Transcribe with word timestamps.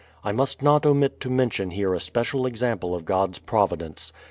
I 0.23 0.31
must 0.31 0.63
not 0.63 0.83
omit 0.87 1.19
to 1.19 1.29
mention 1.29 1.69
here 1.69 1.93
a 1.93 1.99
special 1.99 2.47
example 2.47 2.95
of 2.95 3.05
God's 3.05 3.37
providence. 3.37 4.11